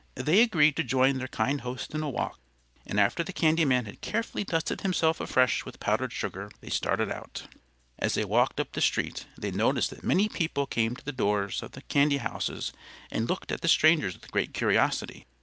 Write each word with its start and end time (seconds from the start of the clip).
They 0.15 0.41
agreed 0.41 0.75
to 0.77 0.83
join 0.83 1.19
their 1.19 1.27
kind 1.27 1.61
host 1.61 1.93
in 1.93 2.01
a 2.01 2.09
walk, 2.09 2.39
and 2.87 2.99
after 2.99 3.23
the 3.23 3.31
candy 3.31 3.65
man 3.65 3.85
had 3.85 4.01
carefully 4.01 4.43
dusted 4.43 4.81
himself 4.81 5.21
afresh 5.21 5.63
with 5.63 5.79
powdered 5.79 6.11
sugar, 6.11 6.49
they 6.59 6.71
started 6.71 7.11
out. 7.11 7.43
As 7.99 8.15
they 8.15 8.25
walked 8.25 8.59
up 8.59 8.71
the 8.71 8.81
street, 8.81 9.27
they 9.37 9.51
noticed 9.51 9.91
that 9.91 10.03
many 10.03 10.27
people 10.27 10.65
came 10.65 10.95
to 10.95 11.05
the 11.05 11.11
doors 11.11 11.61
of 11.61 11.73
the 11.73 11.83
candy 11.83 12.17
houses 12.17 12.73
and 13.11 13.29
looked 13.29 13.51
at 13.51 13.61
the 13.61 13.67
strangers 13.67 14.15
with 14.15 14.31
great 14.31 14.55
curiosity. 14.55 15.27